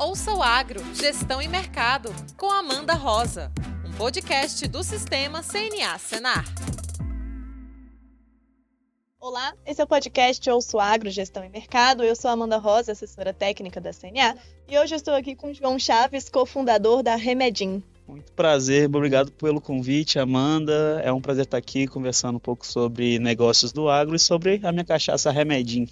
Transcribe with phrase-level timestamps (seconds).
[0.00, 3.50] Ouça o Agro, Gestão e Mercado, com Amanda Rosa,
[3.84, 6.44] um podcast do Sistema CNA Senar.
[9.18, 12.04] Olá, esse é o podcast Ouço Agro, Gestão e Mercado.
[12.04, 14.36] Eu sou Amanda Rosa, assessora técnica da CNA,
[14.68, 17.82] e hoje estou aqui com João Chaves, cofundador da Remedim.
[18.06, 21.02] Muito prazer, obrigado pelo convite, Amanda.
[21.02, 24.70] É um prazer estar aqui conversando um pouco sobre negócios do agro e sobre a
[24.70, 25.88] minha cachaça Remedim.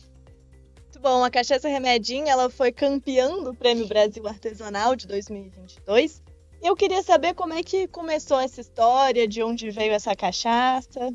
[1.08, 6.20] Bom, a cachaça Remedim ela foi campeã do Prêmio Brasil Artesanal de 2022.
[6.60, 11.14] Eu queria saber como é que começou essa história, de onde veio essa cachaça.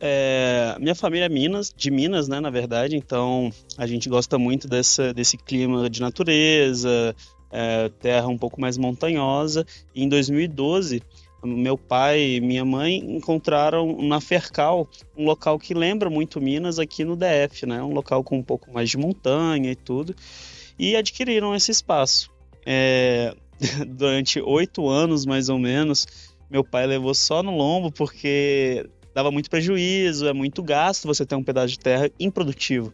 [0.00, 4.66] É, minha família é Minas, de Minas, né, na verdade, então a gente gosta muito
[4.66, 7.14] dessa, desse clima de natureza,
[7.52, 9.64] é, terra um pouco mais montanhosa.
[9.94, 11.00] E em 2012,
[11.42, 17.04] meu pai e minha mãe encontraram na Fercal um local que lembra muito Minas aqui
[17.04, 20.14] no DF, né, um local com um pouco mais de montanha e tudo,
[20.78, 22.30] e adquiriram esse espaço.
[22.64, 23.34] É,
[23.86, 26.06] durante oito anos, mais ou menos,
[26.50, 31.34] meu pai levou só no lombo porque dava muito prejuízo, é muito gasto você ter
[31.34, 32.92] um pedaço de terra improdutivo.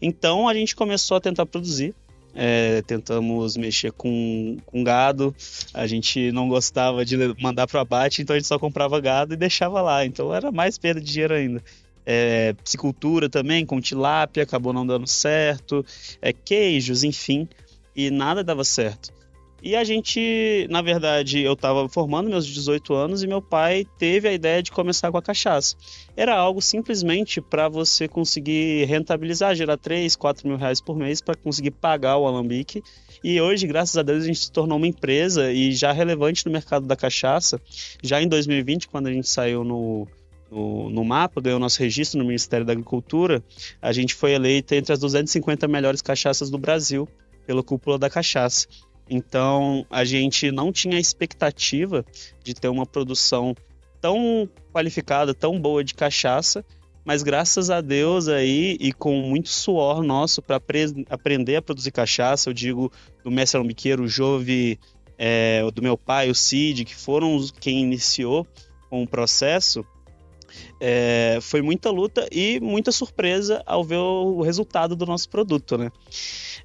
[0.00, 1.94] Então a gente começou a tentar produzir.
[2.38, 5.34] É, tentamos mexer com, com gado,
[5.72, 9.38] a gente não gostava de mandar para abate, então a gente só comprava gado e
[9.38, 11.64] deixava lá, então era mais perda de dinheiro ainda.
[12.04, 15.84] É, piscicultura também, com tilápia, acabou não dando certo,
[16.20, 17.48] é, queijos, enfim,
[17.96, 19.16] e nada dava certo.
[19.62, 24.28] E a gente, na verdade, eu estava formando meus 18 anos e meu pai teve
[24.28, 25.74] a ideia de começar com a cachaça.
[26.16, 31.34] Era algo simplesmente para você conseguir rentabilizar, gerar 3, 4 mil reais por mês para
[31.34, 32.82] conseguir pagar o alambique.
[33.24, 36.52] E hoje, graças a Deus, a gente se tornou uma empresa e já relevante no
[36.52, 37.60] mercado da cachaça.
[38.02, 40.06] Já em 2020, quando a gente saiu no,
[40.50, 43.42] no, no, mapa, ganhou nosso registro no Ministério da Agricultura,
[43.80, 47.08] a gente foi eleita entre as 250 melhores cachaças do Brasil
[47.46, 48.66] pela cúpula da cachaça.
[49.08, 52.04] Então a gente não tinha expectativa
[52.42, 53.54] de ter uma produção
[54.00, 56.64] tão qualificada, tão boa de cachaça,
[57.04, 60.60] mas graças a Deus aí e com muito suor nosso para
[61.08, 62.90] aprender a produzir cachaça, eu digo
[63.22, 64.78] do mestre alambiqueiro, o Jove,
[65.16, 68.46] é, do meu pai, o Cid, que foram quem iniciou
[68.90, 69.84] com o processo,
[70.80, 75.90] é, foi muita luta e muita surpresa ao ver o resultado do nosso produto, né?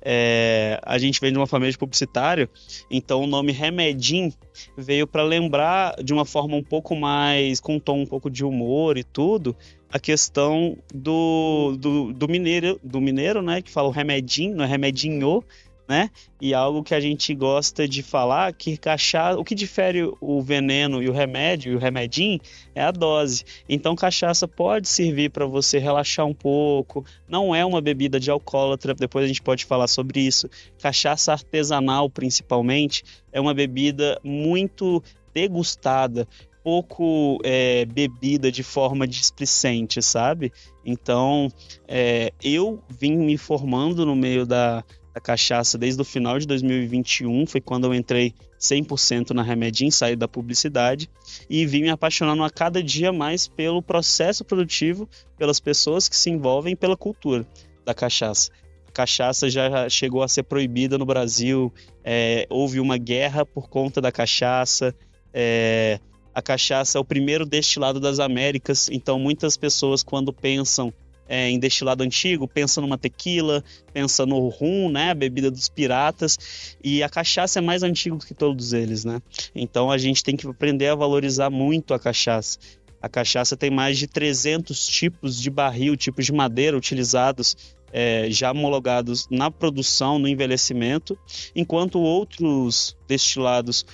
[0.04, 2.50] É, a gente vem de uma família de publicitário,
[2.90, 4.34] então o nome Remedim
[4.76, 8.44] veio para lembrar de uma forma um pouco mais, com um tom um pouco de
[8.44, 9.56] humor e tudo,
[9.92, 14.68] a questão do, do, do mineiro, do mineiro, né, que fala o remedim, não é
[14.68, 15.44] remedinho,
[15.92, 16.10] né?
[16.40, 21.04] E algo que a gente gosta de falar que cachaça, o que difere o veneno
[21.04, 22.40] e o remédio e o remedim
[22.74, 23.44] é a dose.
[23.68, 28.94] Então cachaça pode servir para você relaxar um pouco, não é uma bebida de alcoólatra,
[28.94, 30.50] depois a gente pode falar sobre isso.
[30.82, 35.04] Cachaça artesanal, principalmente, é uma bebida muito
[35.34, 36.26] degustada,
[36.64, 40.54] pouco é, bebida de forma displicente, sabe?
[40.86, 41.52] Então,
[41.86, 47.46] é, eu vim me formando no meio da, da cachaça desde o final de 2021,
[47.46, 51.10] foi quando eu entrei 100% na Remedim, saí da publicidade
[51.50, 56.30] e vim me apaixonando a cada dia mais pelo processo produtivo, pelas pessoas que se
[56.30, 57.46] envolvem pela cultura
[57.84, 58.52] da cachaça.
[58.88, 61.74] A cachaça já chegou a ser proibida no Brasil,
[62.04, 64.94] é, houve uma guerra por conta da cachaça.
[65.34, 66.00] É,
[66.34, 70.94] a cachaça é o primeiro destilado das Américas, então muitas pessoas, quando pensam
[71.32, 76.76] é, em destilado antigo, pensa numa tequila, pensa no rum, né, a bebida dos piratas,
[76.84, 79.22] e a cachaça é mais antiga que todos eles, né?
[79.56, 82.60] Então a gente tem que aprender a valorizar muito a cachaça.
[83.02, 87.56] A cachaça tem mais de 300 tipos de barril, tipos de madeira utilizados
[87.94, 91.18] é, já homologados na produção, no envelhecimento,
[91.56, 93.86] enquanto outros destilados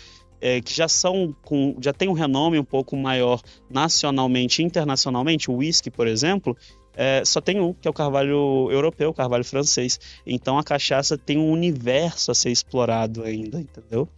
[0.41, 5.57] é, que já são com, já tem um renome um pouco maior nacionalmente internacionalmente, o
[5.57, 6.57] whisky, por exemplo,
[6.97, 9.99] é, só tem um, que é o carvalho europeu, o carvalho francês.
[10.25, 14.09] Então a cachaça tem um universo a ser explorado ainda, entendeu?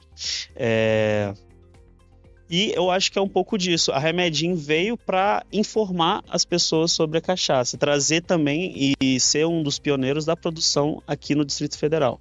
[0.56, 1.34] É...
[2.50, 3.92] E eu acho que é um pouco disso.
[3.92, 9.62] A Remedim veio para informar as pessoas sobre a cachaça, trazer também e ser um
[9.62, 12.20] dos pioneiros da produção aqui no Distrito Federal.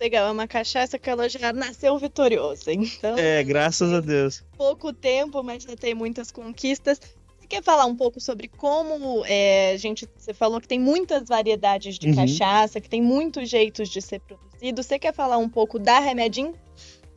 [0.00, 3.18] Legal, é uma cachaça que ela já nasceu vitoriosa, então.
[3.18, 4.44] É, graças a Deus.
[4.56, 7.00] Pouco tempo, mas já tem muitas conquistas
[7.48, 10.06] quer falar um pouco sobre como é, a gente.
[10.16, 12.14] Você falou que tem muitas variedades de uhum.
[12.14, 14.82] cachaça, que tem muitos jeitos de ser produzido.
[14.82, 16.52] Você quer falar um pouco da Remedim?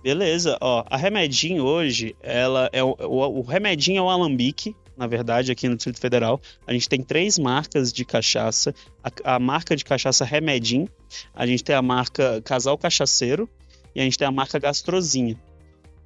[0.01, 5.05] Beleza, ó, a Remedim hoje, ela é o, o, o Remedim é o alambique, na
[5.05, 6.41] verdade, aqui no Distrito Federal.
[6.65, 8.73] A gente tem três marcas de cachaça.
[9.03, 10.87] A, a marca de cachaça Remedim,
[11.35, 13.47] a gente tem a marca Casal Cachaceiro
[13.93, 15.39] e a gente tem a marca Gastrozinha.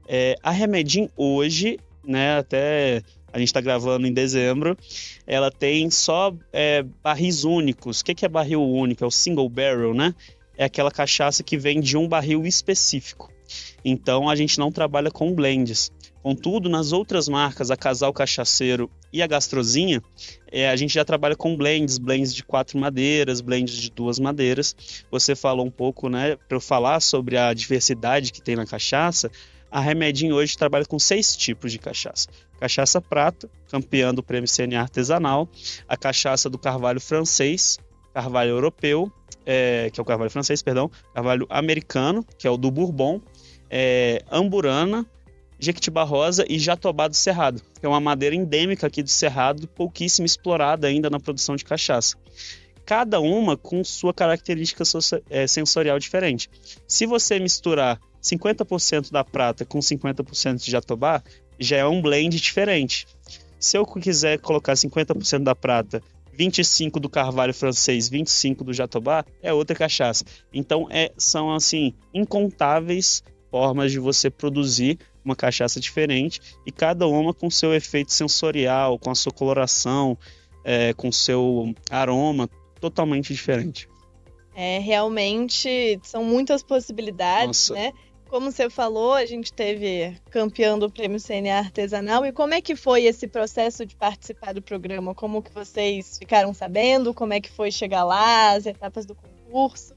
[0.07, 3.01] É, a Remedim hoje, né, até
[3.35, 4.77] a gente está gravando em dezembro,
[5.27, 7.99] ela tem só é, barris únicos.
[7.99, 9.03] O que, que é barril único?
[9.03, 10.15] É o single barrel, né?
[10.57, 13.29] É aquela cachaça que vem de um barril específico.
[13.83, 15.91] Então a gente não trabalha com blends.
[16.23, 20.01] Contudo, nas outras marcas, a Casal Cachaceiro e a Gastrozinha,
[20.49, 24.73] é, a gente já trabalha com blends, blends de quatro madeiras, blends de duas madeiras.
[25.11, 29.29] Você falou um pouco, né, para eu falar sobre a diversidade que tem na cachaça.
[29.71, 32.27] A Remedim hoje trabalha com seis tipos de cachaça.
[32.59, 35.49] Cachaça prata, campeã do prêmio CNA artesanal,
[35.87, 37.77] a cachaça do carvalho francês,
[38.13, 39.11] carvalho europeu,
[39.45, 43.21] é, que é o carvalho francês, perdão, carvalho americano, que é o do Bourbon,
[43.69, 45.05] é, amburana,
[45.59, 50.25] jequitibá rosa e jatobá do cerrado, que é uma madeira endêmica aqui do cerrado, pouquíssimo
[50.25, 52.15] explorada ainda na produção de cachaça.
[52.85, 54.83] Cada uma com sua característica
[55.29, 56.49] é, sensorial diferente.
[56.87, 61.21] Se você misturar 50% da prata com 50% de jatobá,
[61.59, 63.05] já é um blend diferente.
[63.59, 66.01] Se eu quiser colocar 50% da prata,
[66.33, 70.25] 25 do carvalho francês, 25 do jatobá, é outra cachaça.
[70.53, 77.33] Então é, são assim incontáveis formas de você produzir uma cachaça diferente e cada uma
[77.33, 80.17] com seu efeito sensorial, com a sua coloração,
[80.63, 82.49] é, com seu aroma
[82.81, 83.87] totalmente diferente.
[84.55, 87.73] É, realmente são muitas possibilidades, Nossa.
[87.73, 87.93] né?
[88.27, 92.25] Como você falou, a gente teve campeão do Prêmio CNA Artesanal.
[92.25, 95.13] E como é que foi esse processo de participar do programa?
[95.13, 97.13] Como que vocês ficaram sabendo?
[97.13, 99.95] Como é que foi chegar lá, as etapas do concurso?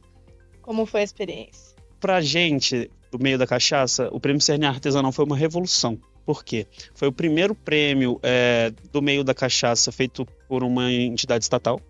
[0.61, 1.75] Como foi a experiência?
[1.99, 5.99] Pra gente, do meio da cachaça, o Prêmio CNA Artesanal foi uma revolução.
[6.25, 6.67] Por quê?
[6.95, 11.81] Foi o primeiro prêmio é, do meio da cachaça feito por uma entidade estatal.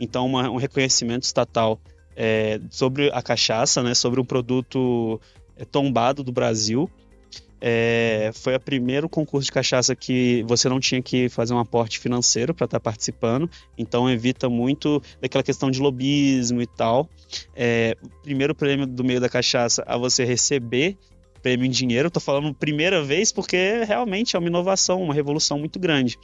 [0.00, 1.80] Então, uma, um reconhecimento estatal
[2.16, 5.20] é, sobre a cachaça, né, sobre um produto
[5.64, 6.90] tombado do Brasil.
[7.60, 11.98] É, foi o primeiro concurso de cachaça que você não tinha que fazer um aporte
[11.98, 17.08] financeiro para estar tá participando, então evita muito daquela questão de lobismo e tal.
[17.54, 20.96] É, primeiro prêmio do meio da cachaça a você receber
[21.42, 25.78] prêmio em dinheiro, estou falando primeira vez porque realmente é uma inovação, uma revolução muito
[25.78, 26.18] grande.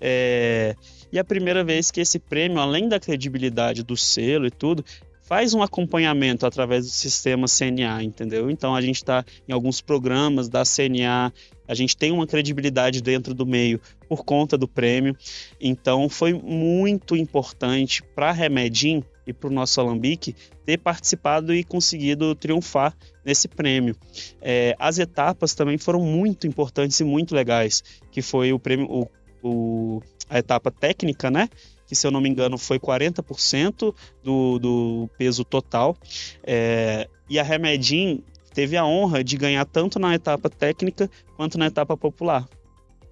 [0.00, 0.74] É,
[1.12, 4.84] e a primeira vez que esse prêmio, além da credibilidade do selo e tudo,
[5.24, 8.50] faz um acompanhamento através do sistema CNA, entendeu?
[8.50, 11.32] Então a gente está em alguns programas da CNA,
[11.66, 15.16] a gente tem uma credibilidade dentro do meio por conta do prêmio.
[15.58, 20.36] Então foi muito importante para a Remedim e para o nosso Alambique
[20.66, 22.94] ter participado e conseguido triunfar
[23.24, 23.96] nesse prêmio.
[24.42, 29.08] É, as etapas também foram muito importantes e muito legais, que foi o prêmio, o,
[29.42, 31.48] o, a etapa técnica, né?
[31.94, 35.96] Que se eu não me engano foi 40% do, do peso total.
[36.42, 41.66] É, e a Remedim teve a honra de ganhar tanto na etapa técnica quanto na
[41.66, 42.48] etapa popular.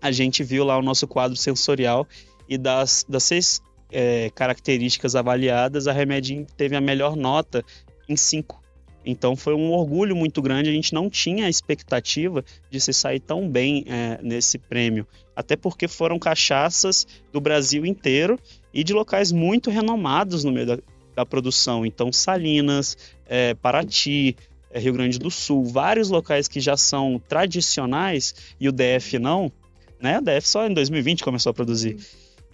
[0.01, 2.07] A gente viu lá o nosso quadro sensorial
[2.49, 7.65] e das, das seis é, características avaliadas, a Remedim teve a melhor nota
[8.09, 8.61] em cinco.
[9.05, 10.71] Então foi um orgulho muito grande.
[10.71, 15.57] A gente não tinha a expectativa de se sair tão bem é, nesse prêmio, até
[15.57, 18.39] porque foram cachaças do Brasil inteiro
[18.73, 20.79] e de locais muito renomados no meio da,
[21.15, 21.85] da produção.
[21.85, 22.97] Então Salinas,
[23.27, 24.37] é, Paraty,
[24.71, 29.53] é, Rio Grande do Sul, vários locais que já são tradicionais e o DF não,
[30.01, 30.19] né?
[30.19, 31.97] O DF só em 2020 começou a produzir.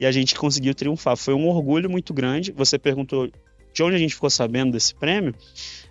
[0.00, 1.16] E a gente conseguiu triunfar.
[1.16, 2.52] Foi um orgulho muito grande.
[2.52, 3.28] Você perguntou
[3.72, 5.34] de onde a gente ficou sabendo desse prêmio.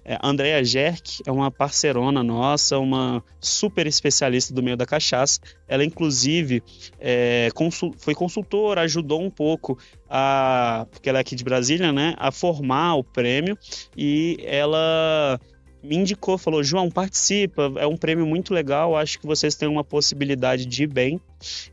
[0.09, 5.41] É, Andrea Jerk é uma parceirona nossa, uma super especialista do meio da cachaça.
[5.67, 6.63] Ela, inclusive,
[6.97, 9.77] é, consul, foi consultora, ajudou um pouco,
[10.09, 13.57] a, porque ela é aqui de Brasília, né, a formar o prêmio
[13.97, 15.37] e ela
[15.83, 19.83] me indicou, falou: João, participa, é um prêmio muito legal, acho que vocês têm uma
[19.83, 21.19] possibilidade de ir bem.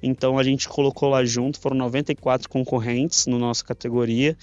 [0.03, 4.37] Então a gente colocou lá junto, foram 94 concorrentes na nossa categoria.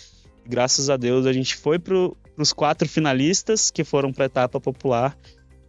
[0.46, 4.60] Graças a Deus a gente foi pro, os quatro finalistas que foram para a etapa
[4.60, 5.18] popular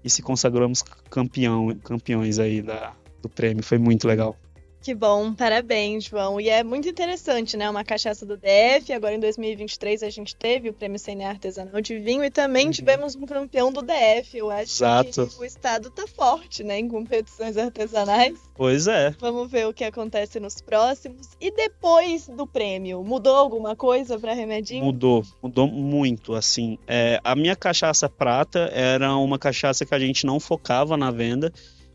[0.05, 3.62] e se consagramos campeão, campeões aí da, do prêmio.
[3.62, 4.37] Foi muito legal.
[4.83, 6.41] Que bom, parabéns, João.
[6.41, 7.71] E é muito interessante, né?
[7.71, 8.93] Uma cachaça do DF.
[8.93, 12.73] Agora em 2023 a gente teve o Prêmio CNA Artesanal de Vinho e também uhum.
[12.73, 14.37] tivemos um campeão do DF.
[14.37, 15.29] Eu acho Exato.
[15.29, 16.81] que o estado tá forte, né?
[16.81, 18.37] Em competições artesanais.
[18.57, 19.15] Pois é.
[19.21, 21.29] Vamos ver o que acontece nos próximos.
[21.41, 24.85] E depois do prêmio, mudou alguma coisa para Remedinho?
[24.85, 26.35] Mudou, mudou muito.
[26.35, 31.12] Assim, é, a minha cachaça prata era uma cachaça que a gente não focava na
[31.12, 31.53] venda.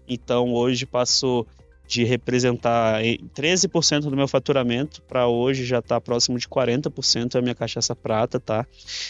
[0.08, 1.46] Então hoje passou
[1.88, 7.42] de representar 13% do meu faturamento para hoje já está próximo de 40% é a
[7.42, 8.68] minha cachaça prata, tá?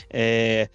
[0.10, 0.69] É,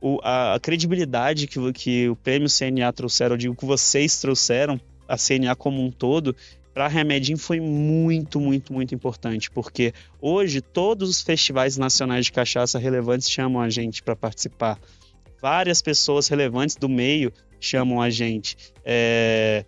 [0.00, 4.80] o, a, a, credibilidade que, que o prêmio CNA trouxeram, eu digo que vocês trouxeram,
[5.08, 6.34] a CNA como um todo,
[6.74, 12.32] para a Remedim foi muito, muito, muito importante, porque hoje todos os festivais nacionais de
[12.32, 14.76] cachaça relevantes chamam a gente para participar.
[15.40, 18.56] Várias pessoas relevantes do meio chamam a gente.
[18.84, 19.64] É,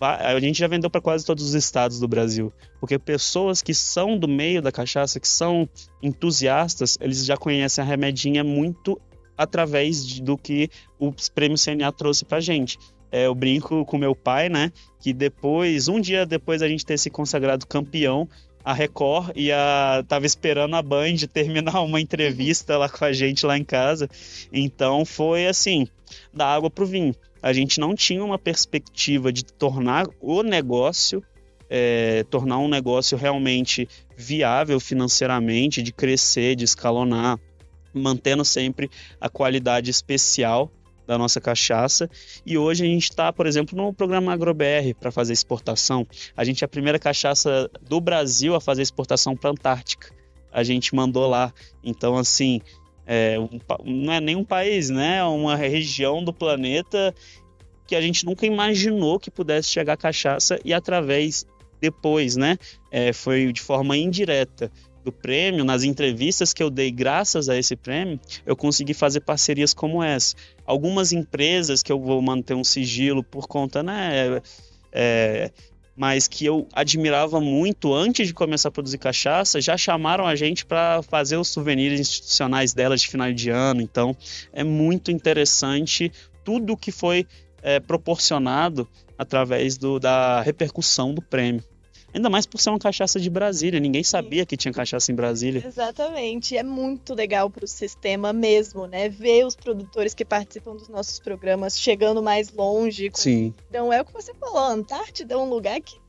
[0.00, 4.18] a gente já vendeu para quase todos os estados do Brasil, porque pessoas que são
[4.18, 5.68] do meio da cachaça, que são
[6.02, 8.98] entusiastas, eles já conhecem a remedinha muito
[9.36, 12.78] através de, do que o prêmio CNA trouxe para gente.
[13.12, 16.98] É, eu brinco com meu pai, né, que depois, um dia depois a gente ter
[16.98, 18.28] se consagrado campeão,
[18.64, 23.56] a Record ia tava esperando a Band terminar uma entrevista lá com a gente lá
[23.56, 24.08] em casa.
[24.52, 25.88] Então foi assim,
[26.32, 31.22] da água pro vinho a gente não tinha uma perspectiva de tornar o negócio,
[31.68, 37.38] é, tornar um negócio realmente viável financeiramente, de crescer, de escalonar,
[37.94, 40.70] mantendo sempre a qualidade especial
[41.06, 42.08] da nossa cachaça.
[42.46, 46.06] E hoje a gente está, por exemplo, no programa AgroBR para fazer exportação.
[46.36, 50.14] A gente é a primeira cachaça do Brasil a fazer exportação para a Antártica.
[50.52, 51.52] A gente mandou lá.
[51.82, 52.60] Então, assim,
[53.06, 53.48] é, um,
[53.84, 55.18] não é nem um país, né?
[55.18, 57.14] É uma região do planeta
[57.86, 61.44] que a gente nunca imaginou que pudesse chegar cachaça e através
[61.80, 62.56] depois, né?
[62.90, 64.70] É, foi de forma indireta
[65.04, 69.72] do prêmio, nas entrevistas que eu dei graças a esse prêmio, eu consegui fazer parcerias
[69.72, 70.36] como essa.
[70.66, 74.42] Algumas empresas que eu vou manter um sigilo por conta, né?
[74.92, 75.50] É,
[76.00, 80.64] mas que eu admirava muito antes de começar a produzir cachaça, já chamaram a gente
[80.64, 83.82] para fazer os souvenirs institucionais delas de final de ano.
[83.82, 84.16] Então,
[84.50, 86.10] é muito interessante
[86.42, 87.26] tudo que foi
[87.62, 88.88] é, proporcionado
[89.18, 91.62] através do, da repercussão do prêmio.
[92.12, 93.78] Ainda mais por ser uma cachaça de Brasília.
[93.78, 95.62] Ninguém sabia que tinha cachaça em Brasília.
[95.66, 96.56] Exatamente.
[96.56, 99.08] É muito legal para o sistema mesmo, né?
[99.08, 103.10] Ver os produtores que participam dos nossos programas chegando mais longe.
[103.14, 103.54] Sim.
[103.68, 104.58] Então é o que você falou.
[104.58, 106.00] A Antártida é um lugar que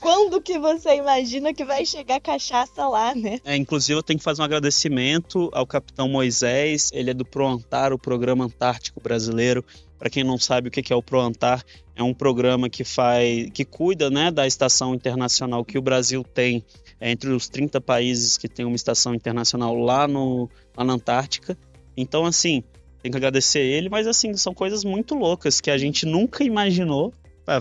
[0.00, 3.40] quando que você imagina que vai chegar cachaça lá, né?
[3.44, 7.92] É, inclusive eu tenho que fazer um agradecimento ao capitão Moisés, ele é do ProAntar,
[7.92, 9.64] o Programa Antártico Brasileiro.
[9.98, 11.64] Para quem não sabe o que é o ProAntar,
[11.96, 16.64] é um programa que faz, que cuida, né, da estação internacional que o Brasil tem
[17.00, 21.56] é entre os 30 países que tem uma estação internacional lá, no, lá na Antártica.
[21.96, 22.62] Então, assim,
[23.02, 27.12] tem que agradecer ele, mas assim, são coisas muito loucas que a gente nunca imaginou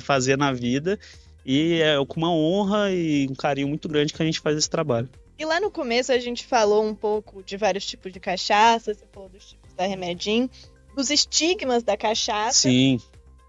[0.02, 1.00] fazer na vida
[1.46, 4.70] e é com uma honra e um carinho muito grande que a gente faz esse
[4.70, 5.08] trabalho.
[5.40, 9.06] E lá no começo a gente falou um pouco de vários tipos de cachaça, você
[9.14, 10.50] falou dos tipos da Remedim,
[10.98, 12.68] dos estigmas da cachaça.
[12.68, 13.00] Sim.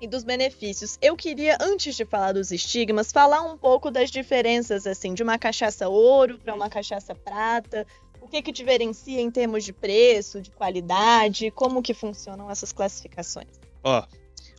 [0.00, 0.98] E dos benefícios.
[1.02, 5.38] Eu queria, antes de falar dos estigmas, falar um pouco das diferenças, assim, de uma
[5.38, 7.84] cachaça ouro para uma cachaça prata.
[8.20, 13.48] O que que diferencia em termos de preço, de qualidade, como que funcionam essas classificações?
[13.82, 14.04] Ó,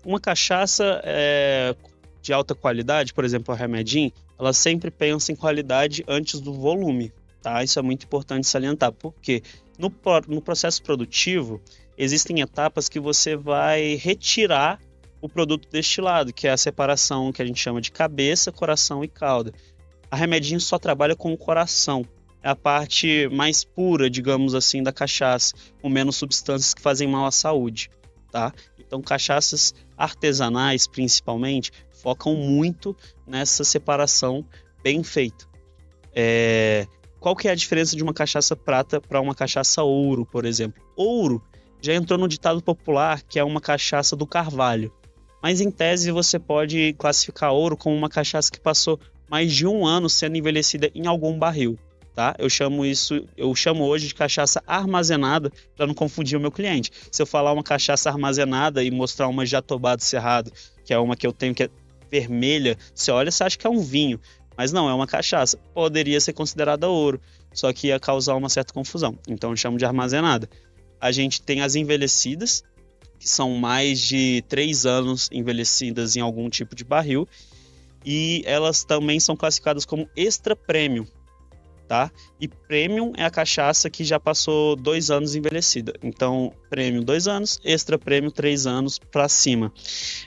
[0.04, 1.76] uma cachaça é,
[2.22, 7.14] de alta qualidade, por exemplo, a Remedim, ela sempre pensa em qualidade antes do volume,
[7.42, 7.64] tá?
[7.64, 9.44] Isso é muito importante salientar, porque
[9.78, 9.94] no,
[10.28, 11.62] no processo produtivo
[12.00, 14.80] existem etapas que você vai retirar
[15.22, 19.08] o produto destilado, que é a separação que a gente chama de cabeça, coração e
[19.08, 19.52] cauda.
[20.10, 22.06] A Remedinho só trabalha com o coração,
[22.42, 27.26] é a parte mais pura, digamos assim, da cachaça, com menos substâncias que fazem mal
[27.26, 27.92] à saúde,
[28.32, 28.54] tá?
[28.80, 32.96] Então, cachaças artesanais, principalmente, focam muito
[33.28, 34.46] nessa separação
[34.82, 35.46] bem feita.
[36.16, 36.88] É...
[37.20, 40.82] Qual que é a diferença de uma cachaça prata para uma cachaça ouro, por exemplo?
[40.96, 41.44] Ouro
[41.82, 44.92] já entrou no ditado popular que é uma cachaça do carvalho.
[45.42, 49.86] Mas em tese você pode classificar ouro como uma cachaça que passou mais de um
[49.86, 51.78] ano sendo envelhecida em algum barril.
[52.14, 52.36] Tá?
[52.38, 56.92] Eu chamo isso, eu chamo hoje de cachaça armazenada para não confundir o meu cliente.
[57.10, 60.52] Se eu falar uma cachaça armazenada e mostrar uma jatobá do cerrado,
[60.84, 61.70] que é uma que eu tenho que é
[62.12, 64.20] vermelha, você olha, você acha que é um vinho,
[64.58, 65.58] mas não, é uma cachaça.
[65.74, 67.22] Poderia ser considerada ouro,
[67.54, 69.18] só que ia causar uma certa confusão.
[69.26, 70.50] Então eu chamo de armazenada.
[71.00, 72.64] A gente tem as envelhecidas,
[73.20, 77.28] que são mais de três anos envelhecidas em algum tipo de barril,
[78.06, 81.06] e elas também são classificadas como extra premium,
[81.88, 82.12] tá?
[82.40, 85.94] E premium é a cachaça que já passou dois anos envelhecida.
[86.02, 89.74] Então, premium dois anos, extra premium três anos para cima.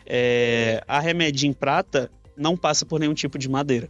[0.05, 3.88] É, a Remedim Prata não passa por nenhum tipo de madeira.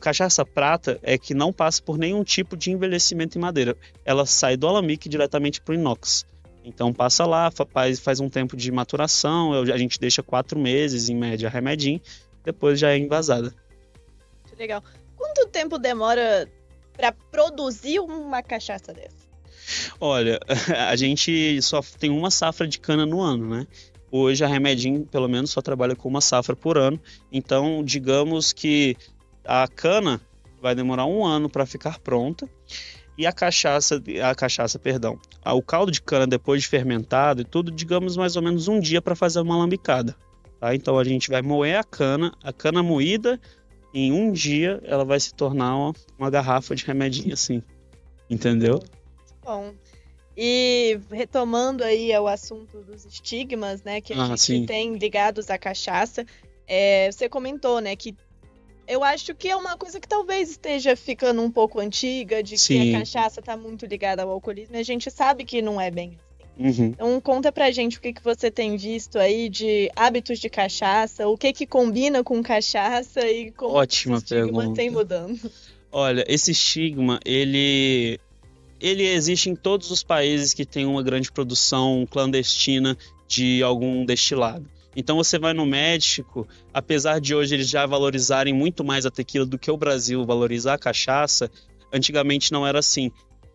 [0.00, 3.76] Cachaça prata é que não passa por nenhum tipo de envelhecimento em madeira.
[4.04, 6.24] Ela sai do alambique diretamente para o inox.
[6.64, 11.14] Então passa lá, faz, faz um tempo de maturação, a gente deixa quatro meses em
[11.14, 12.00] média remedim,
[12.42, 13.54] depois já é envasada.
[14.58, 14.82] Legal.
[15.16, 16.48] Quanto tempo demora
[16.96, 19.24] para produzir uma cachaça dessa?
[20.00, 20.38] Olha,
[20.88, 23.66] a gente só tem uma safra de cana no ano, né?
[24.10, 27.00] Hoje a Remedinho, pelo menos, só trabalha com uma safra por ano.
[27.32, 28.96] Então, digamos que
[29.44, 30.20] a cana
[30.60, 32.48] vai demorar um ano para ficar pronta
[33.16, 37.70] e a cachaça, a cachaça, perdão, o caldo de cana depois de fermentado e tudo,
[37.70, 40.16] digamos mais ou menos um dia para fazer uma lambicada.
[40.58, 40.74] Tá?
[40.74, 43.40] Então a gente vai moer a cana, a cana moída,
[43.92, 47.62] em um dia ela vai se tornar uma, uma garrafa de remedinho assim,
[48.28, 48.82] entendeu?
[49.44, 49.72] Bom.
[50.36, 54.66] E retomando aí o assunto dos estigmas, né, que a ah, gente sim.
[54.66, 56.26] tem ligados à cachaça,
[56.66, 58.16] é, você comentou, né, que
[58.86, 62.82] eu acho que é uma coisa que talvez esteja ficando um pouco antiga, de Sim.
[62.82, 65.90] que a cachaça está muito ligada ao alcoolismo, e a gente sabe que não é
[65.90, 66.24] bem assim.
[66.56, 66.86] Uhum.
[66.86, 71.26] Então conta pra gente o que, que você tem visto aí de hábitos de cachaça,
[71.26, 74.74] o que que combina com cachaça e como Ótima esse estigma pergunta.
[74.76, 75.50] tem mudando.
[75.90, 78.18] Olha, esse estigma, ele
[78.80, 84.68] ele existe em todos os países que tem uma grande produção clandestina de algum destilado.
[84.96, 89.46] Então você vai no México, apesar de hoje eles já valorizarem muito mais a tequila
[89.46, 91.50] do que o Brasil valoriza a cachaça,
[91.92, 93.10] antigamente não era assim.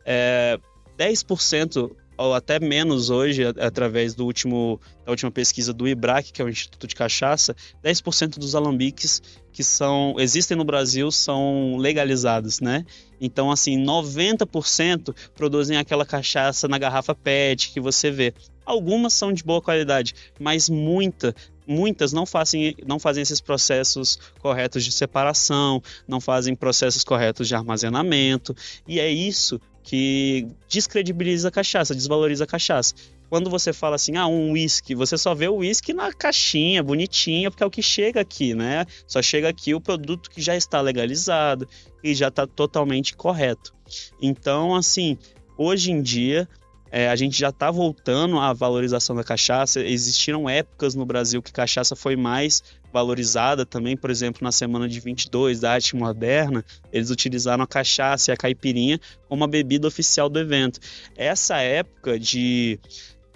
[0.06, 0.60] É,
[0.98, 6.46] 10% ou até menos hoje, através do último, da última pesquisa do IBRAC, que é
[6.46, 9.22] o Instituto de Cachaça, 10% dos alambiques
[9.54, 12.86] que são existem no Brasil são legalizados, né?
[13.22, 18.34] Então, assim, 90% produzem aquela cachaça na garrafa PET que você vê.
[18.66, 21.34] Algumas são de boa qualidade, mas muita,
[21.66, 27.56] muitas não fazem, não fazem esses processos corretos de separação, não fazem processos corretos de
[27.56, 28.56] armazenamento,
[28.88, 32.94] e é isso que descredibiliza a cachaça, desvaloriza a cachaça.
[33.30, 37.52] Quando você fala assim, ah, um whisky, você só vê o whisky na caixinha, bonitinha,
[37.52, 38.86] porque é o que chega aqui, né?
[39.06, 41.68] Só chega aqui o produto que já está legalizado
[42.04, 43.74] e já está totalmente correto.
[44.20, 45.16] Então, assim,
[45.56, 46.50] hoje em dia,
[46.92, 49.80] é, a gente já está voltando à valorização da cachaça.
[49.80, 55.00] Existiram épocas no Brasil que cachaça foi mais valorizada também, por exemplo, na semana de
[55.00, 60.30] 22 da arte moderna, eles utilizaram a cachaça e a caipirinha como a bebida oficial
[60.30, 60.80] do evento.
[61.16, 62.80] Essa época de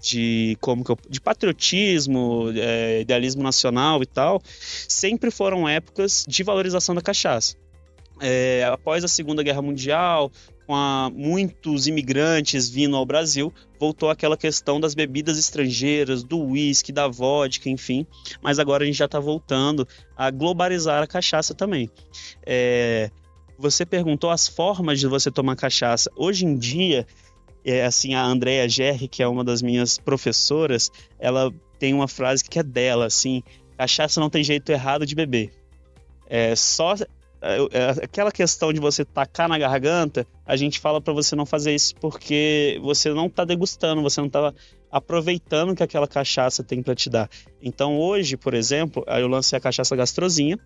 [0.03, 6.93] de como eu, de patriotismo, é, idealismo nacional e tal, sempre foram épocas de valorização
[6.93, 7.55] da cachaça.
[8.19, 10.29] É, após a Segunda Guerra Mundial,
[10.65, 16.91] com a, muitos imigrantes vindo ao Brasil, voltou aquela questão das bebidas estrangeiras, do uísque,
[16.91, 18.05] da vodka, enfim.
[18.41, 21.89] Mas agora a gente já está voltando a globalizar a cachaça também.
[22.45, 23.11] É,
[23.57, 26.11] você perguntou as formas de você tomar cachaça.
[26.15, 27.05] Hoje em dia,
[27.65, 32.43] é, assim, a Andrea Gerri, que é uma das minhas professoras, ela tem uma frase
[32.43, 33.43] que é dela, assim,
[33.77, 35.51] cachaça não tem jeito errado de beber.
[36.27, 36.95] É só
[38.01, 41.93] aquela questão de você tacar na garganta, a gente fala para você não fazer isso
[41.95, 44.53] porque você não tá degustando, você não tá
[44.89, 47.29] aproveitando que aquela cachaça tem para te dar.
[47.61, 50.57] Então hoje, por exemplo, eu lancei a cachaça gastrozinha.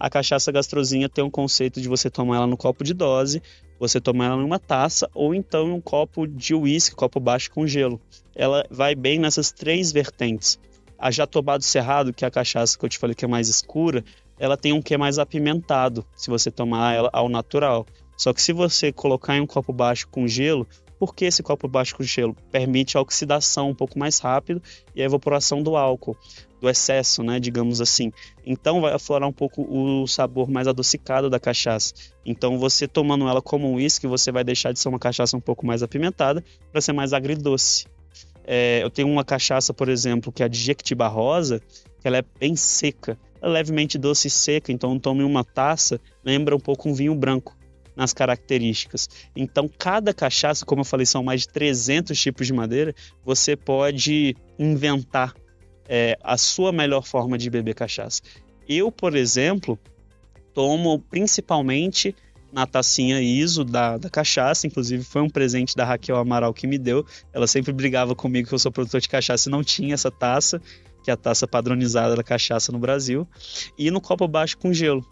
[0.00, 3.42] A cachaça gastrozinha tem um conceito de você tomar ela no copo de dose,
[3.78, 8.00] você tomar ela numa taça ou então um copo de uísque, copo baixo com gelo.
[8.34, 10.58] Ela vai bem nessas três vertentes.
[10.98, 13.48] A Jatobá do Cerrado, que é a cachaça que eu te falei que é mais
[13.48, 14.02] escura,
[14.38, 17.86] ela tem um que mais apimentado, se você tomar ela ao natural.
[18.16, 20.66] Só que se você colocar em um copo baixo com gelo,
[20.98, 22.36] por que esse copo baixo com gelo?
[22.50, 24.62] Permite a oxidação um pouco mais rápido
[24.94, 26.16] e a evaporação do álcool,
[26.60, 28.12] do excesso, né, digamos assim.
[28.46, 31.92] Então vai aflorar um pouco o sabor mais adocicado da cachaça.
[32.24, 35.40] Então você tomando ela como um uísque, você vai deixar de ser uma cachaça um
[35.40, 37.86] pouco mais apimentada para ser mais agridoce.
[38.46, 41.60] É, eu tenho uma cachaça, por exemplo, que é a de Jequitibá Rosa,
[42.00, 46.56] que ela é bem seca é levemente doce e seca, então tome uma taça, lembra
[46.56, 47.56] um pouco um vinho branco
[47.94, 49.08] nas características.
[49.36, 54.34] Então, cada cachaça, como eu falei, são mais de 300 tipos de madeira, você pode
[54.58, 55.34] inventar
[55.88, 58.22] é, a sua melhor forma de beber cachaça.
[58.68, 59.78] Eu, por exemplo,
[60.52, 62.16] tomo principalmente
[62.52, 66.78] na tacinha ISO da, da cachaça, inclusive foi um presente da Raquel Amaral que me
[66.78, 67.04] deu.
[67.32, 70.62] Ela sempre brigava comigo que eu sou produtor de cachaça e não tinha essa taça
[71.04, 73.28] que é a taça padronizada da cachaça no Brasil,
[73.78, 75.06] e no copo baixo com gelo,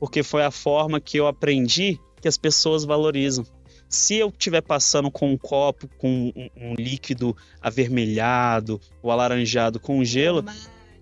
[0.00, 3.44] porque foi a forma que eu aprendi que as pessoas valorizam.
[3.88, 10.02] Se eu estiver passando com um copo com um, um líquido avermelhado ou alaranjado com
[10.02, 10.44] gelo,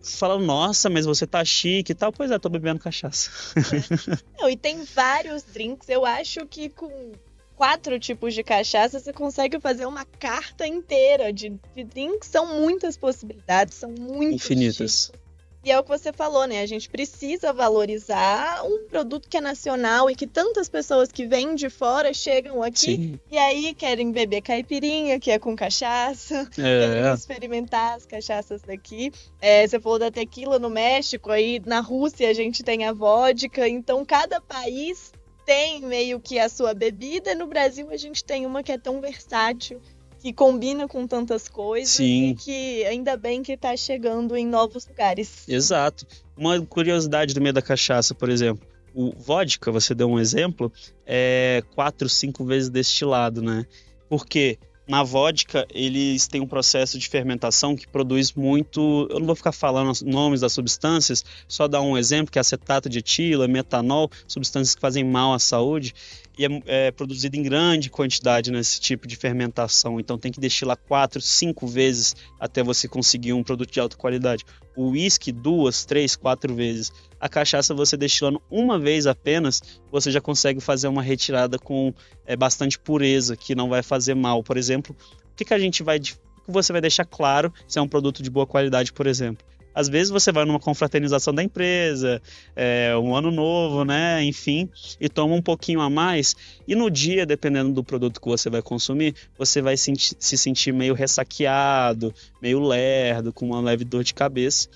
[0.03, 2.13] você fala, nossa, mas você tá chique e tal.
[2.13, 3.31] Pois é, tô bebendo cachaça.
[3.57, 4.19] É.
[4.39, 5.89] Não, e tem vários drinks.
[5.89, 7.13] Eu acho que com
[7.57, 12.29] quatro tipos de cachaça, você consegue fazer uma carta inteira de, de drinks.
[12.29, 15.07] São muitas possibilidades, são muitos Infinitas.
[15.07, 15.25] Tipos.
[15.65, 16.61] E é o que você falou, né?
[16.61, 21.55] A gente precisa valorizar um produto que é nacional e que tantas pessoas que vêm
[21.55, 23.21] de fora chegam aqui Sim.
[23.31, 26.87] e aí querem beber caipirinha, que é com cachaça, é.
[26.87, 29.11] querem experimentar as cachaças daqui.
[29.41, 33.67] É, você falou da tequila no México, aí na Rússia a gente tem a vodka,
[33.67, 35.13] então cada país
[35.45, 37.35] tem meio que a sua bebida.
[37.35, 39.81] No Brasil a gente tem uma que é tão versátil
[40.21, 42.31] que combina com tantas coisas Sim.
[42.31, 45.47] e que ainda bem que está chegando em novos lugares.
[45.47, 46.07] Exato.
[46.35, 48.67] Uma curiosidade do meio da cachaça, por exemplo.
[48.95, 50.73] O vodka, você deu um exemplo,
[51.05, 53.67] é quatro, cinco vezes destilado, né?
[54.09, 59.09] Porque na vodka, eles têm um processo de fermentação que produz muito.
[59.11, 62.41] Eu não vou ficar falando os nomes das substâncias, só dar um exemplo: que é
[62.41, 65.95] acetato de etila, metanol, substâncias que fazem mal à saúde
[66.39, 70.01] e é, é, produzido em grande quantidade nesse tipo de fermentação.
[70.01, 74.45] Então tem que destilar quatro, cinco vezes até você conseguir um produto de alta qualidade.
[74.77, 76.93] O uísque, duas, três, quatro vezes.
[77.21, 81.95] A cachaça, você destilando uma vez apenas, você já consegue fazer uma retirada com
[82.27, 84.43] é, bastante pureza, que não vai fazer mal.
[84.43, 86.01] Por exemplo, o que, que a gente vai.
[86.47, 90.11] Você vai deixar claro se é um produto de boa qualidade, por exemplo às vezes
[90.11, 92.23] você vai numa confraternização da empresa,
[92.55, 94.23] é, um ano novo, né?
[94.23, 94.69] Enfim,
[95.01, 96.37] e toma um pouquinho a mais.
[96.67, 100.95] E no dia, dependendo do produto que você vai consumir, você vai se sentir meio
[100.95, 104.69] ressaqueado, meio lerdo, com uma leve dor de cabeça.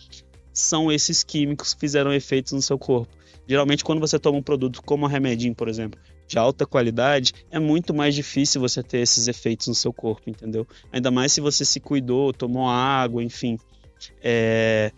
[0.53, 3.17] São esses químicos que fizeram efeitos no seu corpo.
[3.47, 5.99] Geralmente, quando você toma um produto como a Remedin, por exemplo,
[6.29, 10.67] de alta qualidade, é muito mais difícil você ter esses efeitos no seu corpo, entendeu?
[10.93, 13.59] Ainda mais se você se cuidou, tomou água, enfim
[14.23, 14.93] é,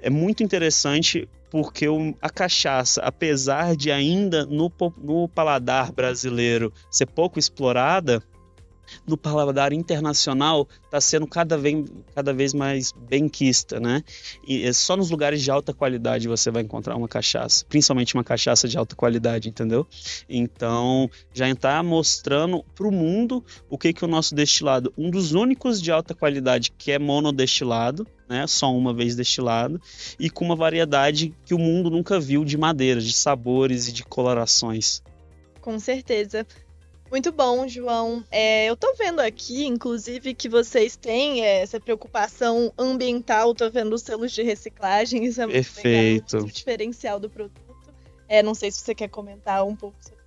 [0.00, 1.86] é muito interessante porque
[2.20, 8.22] a cachaça, apesar de ainda no, no paladar brasileiro ser pouco explorada,
[9.06, 14.02] no paladar internacional está sendo cada vez, cada vez mais benquista, né?
[14.46, 18.24] E é só nos lugares de alta qualidade você vai encontrar uma cachaça, principalmente uma
[18.24, 19.86] cachaça de alta qualidade, entendeu?
[20.28, 25.32] Então, já está mostrando para o mundo o que que o nosso destilado, um dos
[25.32, 29.80] únicos de alta qualidade que é monodestilado, né, só uma vez destilado,
[30.18, 34.04] e com uma variedade que o mundo nunca viu de madeiras, de sabores e de
[34.04, 35.02] colorações.
[35.60, 36.46] Com certeza.
[37.12, 38.24] Muito bom, João.
[38.30, 43.54] É, eu tô vendo aqui, inclusive, que vocês têm é, essa preocupação ambiental.
[43.54, 45.22] Tô vendo os selos de reciclagem.
[45.22, 46.36] Isso é muito Perfeito.
[46.36, 47.60] legal, diferencial do produto.
[48.26, 50.22] É, não sei se você quer comentar um pouco sobre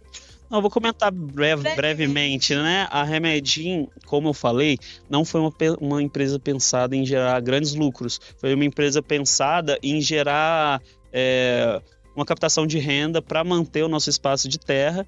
[0.48, 2.88] não, vou comentar breve, brevemente, né?
[2.92, 4.78] A Remedim, como eu falei,
[5.10, 8.22] não foi uma, uma empresa pensada em gerar grandes lucros.
[8.38, 11.82] Foi uma empresa pensada em gerar é,
[12.16, 15.06] uma captação de renda para manter o nosso espaço de terra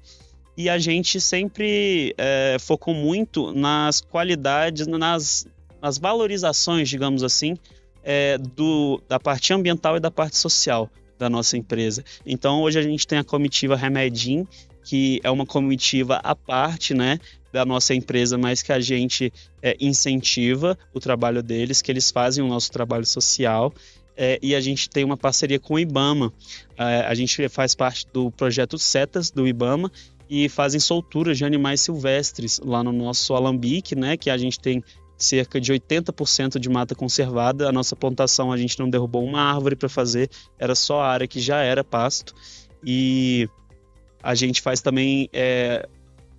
[0.58, 5.46] e a gente sempre é, focou muito nas qualidades, nas,
[5.80, 7.56] nas valorizações, digamos assim,
[8.02, 12.04] é, do, da parte ambiental e da parte social da nossa empresa.
[12.26, 14.48] Então hoje a gente tem a comitiva Remedim,
[14.82, 17.20] que é uma comitiva à parte, né,
[17.52, 22.42] da nossa empresa, mas que a gente é, incentiva o trabalho deles, que eles fazem
[22.42, 23.72] o nosso trabalho social.
[24.16, 26.32] É, e a gente tem uma parceria com o IBAMA.
[26.76, 29.92] É, a gente faz parte do projeto Setas do IBAMA
[30.28, 34.82] e fazem solturas de animais silvestres lá no nosso alambique, né, que a gente tem
[35.16, 37.68] cerca de 80% de mata conservada.
[37.68, 41.26] A nossa plantação a gente não derrubou uma árvore para fazer, era só a área
[41.26, 42.34] que já era pasto.
[42.84, 43.48] E
[44.22, 45.88] a gente faz também é,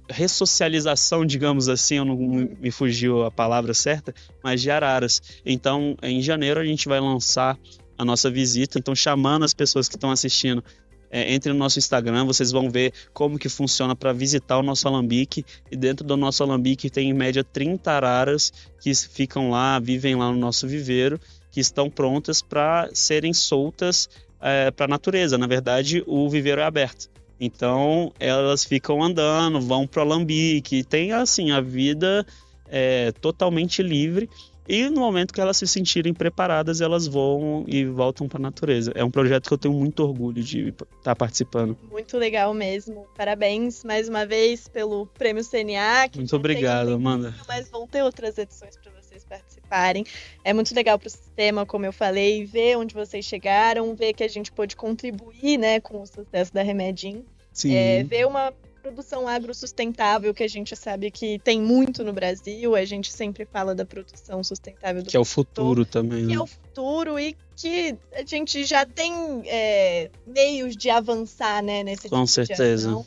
[0.09, 5.21] ressocialização, digamos assim, eu não me fugiu a palavra certa, mas de araras.
[5.45, 7.57] Então, em janeiro a gente vai lançar
[7.97, 10.63] a nossa visita, então chamando as pessoas que estão assistindo
[11.11, 14.87] é, entre no nosso Instagram, vocês vão ver como que funciona para visitar o nosso
[14.87, 15.43] alambique.
[15.71, 20.31] E dentro do nosso alambique tem em média 30 araras que ficam lá, vivem lá
[20.31, 21.19] no nosso viveiro,
[21.51, 24.07] que estão prontas para serem soltas
[24.41, 25.37] é, para a natureza.
[25.37, 27.09] Na verdade, o viveiro é aberto.
[27.39, 32.25] Então elas ficam andando, vão para o alambique, tem assim a vida
[32.69, 34.29] é, totalmente livre
[34.69, 38.91] e no momento que elas se sentirem preparadas, elas vão e voltam para a natureza.
[38.93, 41.75] É um projeto que eu tenho muito orgulho de estar tá participando.
[41.89, 43.07] Muito legal mesmo.
[43.17, 46.11] Parabéns mais uma vez pelo Prêmio CNA.
[46.15, 47.33] muito obrigado, Amanda.
[47.47, 50.05] Mas vão ter outras edições para vocês participarem.
[50.43, 54.23] É muito legal para o sistema, como eu falei, ver onde vocês chegaram, ver que
[54.23, 57.25] a gente pôde contribuir né, com o sucesso da Remedim.
[57.51, 57.73] Sim.
[57.73, 58.53] É, ver uma
[58.89, 63.75] produção agrosustentável, que a gente sabe que tem muito no Brasil, a gente sempre fala
[63.75, 66.27] da produção sustentável do Que é o futuro também, né?
[66.29, 71.83] Que é o futuro e que a gente já tem é, meios de avançar, né,
[71.83, 73.05] nesse Com tipo certeza.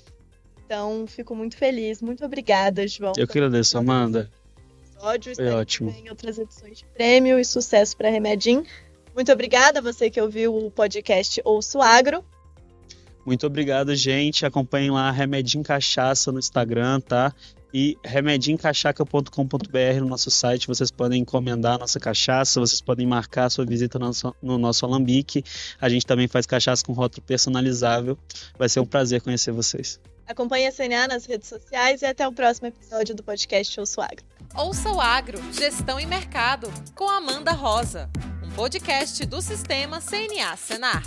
[0.64, 2.00] Então, fico muito feliz.
[2.00, 3.12] Muito obrigada, João.
[3.16, 4.30] Eu que agradeço, Amanda.
[4.94, 5.34] Episódio.
[5.34, 5.90] Foi ótimo.
[5.90, 8.64] Em outras edições de prêmio e sucesso para Remedim.
[9.14, 12.24] Muito obrigada a você que ouviu o podcast Ouço Agro.
[13.24, 14.44] Muito obrigado, gente.
[14.44, 17.32] Acompanhem lá Remedinho Cachaça no Instagram, tá?
[17.72, 20.66] E remedincachaca.com.br no nosso site.
[20.66, 24.58] Vocês podem encomendar a nossa cachaça, vocês podem marcar a sua visita no nosso, no
[24.58, 25.42] nosso alambique.
[25.80, 28.18] A gente também faz cachaça com rótulo personalizável.
[28.58, 29.98] Vai ser um prazer conhecer vocês.
[30.26, 34.24] Acompanhe a CNA nas redes sociais e até o próximo episódio do podcast Ouço Agro.
[34.54, 38.10] Ouça o Agro, Gestão e Mercado, com Amanda Rosa,
[38.44, 41.02] um podcast do Sistema CNA Senar.